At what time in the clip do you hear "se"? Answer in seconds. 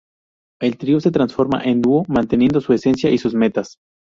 0.99-1.11